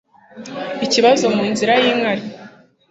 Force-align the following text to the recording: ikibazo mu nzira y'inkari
ikibazo 0.85 1.25
mu 1.35 1.43
nzira 1.51 1.73
y'inkari 1.83 2.23